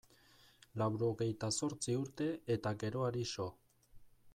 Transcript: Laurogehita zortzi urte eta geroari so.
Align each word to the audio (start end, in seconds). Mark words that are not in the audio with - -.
Laurogehita 0.81 1.51
zortzi 1.59 1.97
urte 2.05 2.29
eta 2.59 2.77
geroari 2.87 3.29
so. 3.37 3.51